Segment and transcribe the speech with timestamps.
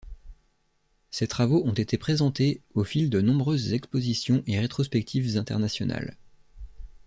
[1.11, 6.17] Ses travaux ont été présentés au fil de nombreuses expositions et rétrospectives internationales.